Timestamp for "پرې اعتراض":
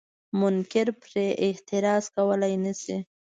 1.01-2.03